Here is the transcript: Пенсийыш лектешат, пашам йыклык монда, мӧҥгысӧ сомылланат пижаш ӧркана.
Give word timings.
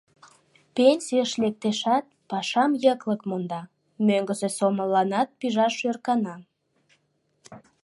Пенсийыш 0.75 1.31
лектешат, 1.41 2.05
пашам 2.29 2.71
йыклык 2.83 3.21
монда, 3.29 3.61
мӧҥгысӧ 4.07 4.49
сомылланат 4.57 5.29
пижаш 5.39 5.75
ӧркана. 5.89 6.35